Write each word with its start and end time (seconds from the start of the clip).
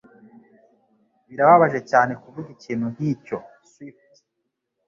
Birababaje 1.27 1.79
cyane 1.89 2.11
kuvuga 2.21 2.49
ikintu 2.55 2.85
nkicyo. 2.93 3.37
(Swift) 3.71 4.13